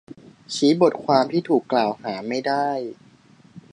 [0.55, 2.69] ชี้บทความที่ถูกกล่าวหาไม่ได้